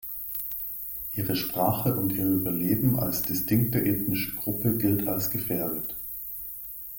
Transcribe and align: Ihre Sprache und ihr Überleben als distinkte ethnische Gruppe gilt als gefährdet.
Ihre 1.13 1.35
Sprache 1.35 1.95
und 1.95 2.11
ihr 2.11 2.25
Überleben 2.25 2.97
als 2.99 3.21
distinkte 3.21 3.85
ethnische 3.85 4.33
Gruppe 4.35 4.75
gilt 4.75 5.07
als 5.07 5.29
gefährdet. 5.29 5.95